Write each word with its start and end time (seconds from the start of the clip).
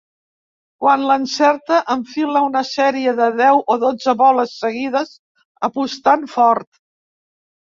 Quan 0.83 1.01
l'encerta 1.09 1.81
enfila 1.95 2.41
una 2.45 2.63
sèrie 2.69 3.13
de 3.19 3.27
deu 3.43 3.61
o 3.75 3.77
dotze 3.85 4.17
boles 4.23 4.57
seguides 4.63 5.13
apostant 5.69 6.27
fort. 6.39 6.83